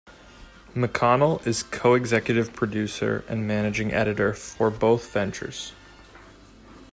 [0.73, 5.73] McConnell is co-executive producer and managing editor for both ventures.